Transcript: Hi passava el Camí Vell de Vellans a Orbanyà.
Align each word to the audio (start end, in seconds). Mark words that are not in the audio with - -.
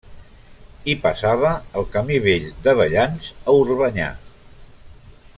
Hi 0.85 0.95
passava 1.03 1.51
el 1.81 1.85
Camí 1.95 2.17
Vell 2.23 2.47
de 2.67 2.73
Vellans 2.79 3.27
a 3.33 3.55
Orbanyà. 3.65 4.09